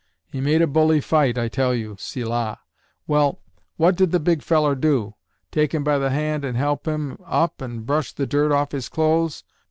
[0.31, 2.57] He made a bully fite, I tell you, Selah.
[3.05, 3.39] Well,
[3.77, 5.13] what did the big feller do?
[5.51, 8.89] Take him by the hand and help him up and brush the dirt off his
[8.89, 9.43] clothes?